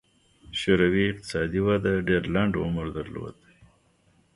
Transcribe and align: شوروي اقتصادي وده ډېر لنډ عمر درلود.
شوروي 0.59 1.03
اقتصادي 1.11 1.59
وده 1.67 1.93
ډېر 2.07 2.23
لنډ 2.35 2.53
عمر 2.63 2.85
درلود. 2.97 3.35